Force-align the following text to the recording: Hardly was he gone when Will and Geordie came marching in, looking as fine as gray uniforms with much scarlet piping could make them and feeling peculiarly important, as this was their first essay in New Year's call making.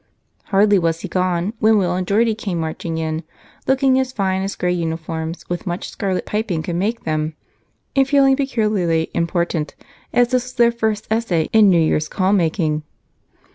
Hardly 0.45 0.79
was 0.79 1.01
he 1.01 1.07
gone 1.07 1.53
when 1.59 1.77
Will 1.77 1.93
and 1.93 2.07
Geordie 2.07 2.33
came 2.33 2.57
marching 2.57 2.97
in, 2.97 3.21
looking 3.67 3.99
as 3.99 4.11
fine 4.11 4.41
as 4.41 4.55
gray 4.55 4.71
uniforms 4.73 5.47
with 5.47 5.67
much 5.67 5.91
scarlet 5.91 6.25
piping 6.25 6.63
could 6.63 6.75
make 6.75 7.03
them 7.03 7.35
and 7.95 8.07
feeling 8.09 8.35
peculiarly 8.35 9.11
important, 9.13 9.75
as 10.11 10.29
this 10.29 10.41
was 10.45 10.53
their 10.55 10.71
first 10.71 11.05
essay 11.11 11.49
in 11.53 11.69
New 11.69 11.79
Year's 11.79 12.07
call 12.09 12.33
making. 12.33 12.81